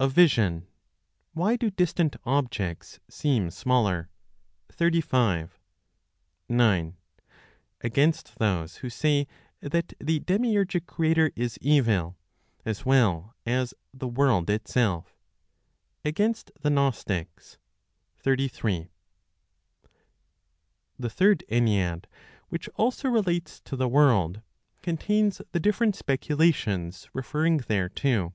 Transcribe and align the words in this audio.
Of 0.00 0.10
Vision. 0.10 0.66
Why 1.34 1.54
do 1.54 1.70
Distant 1.70 2.16
Objects 2.24 2.98
Seem 3.08 3.48
Smaller? 3.52 4.10
35. 4.72 5.56
9. 6.48 6.96
(Against 7.82 8.40
Those 8.40 8.78
Who 8.78 8.90
say 8.90 9.28
that 9.60 9.92
the 10.00 10.18
Demiurgic 10.18 10.84
Creator 10.86 11.30
is 11.36 11.58
Evil, 11.60 12.18
as 12.64 12.84
well 12.84 13.36
as 13.46 13.72
The 13.94 14.08
World 14.08 14.50
Itself), 14.50 15.14
Against 16.04 16.50
the 16.60 16.70
Gnostics, 16.70 17.56
33. 18.18 18.88
The 20.98 21.08
Third 21.08 21.44
Ennead, 21.48 22.06
which 22.48 22.68
also 22.74 23.08
relates 23.08 23.60
to 23.60 23.76
the 23.76 23.86
world, 23.86 24.42
contains 24.82 25.40
the 25.52 25.60
different 25.60 25.94
speculations 25.94 27.08
referring 27.14 27.58
thereto. 27.60 28.34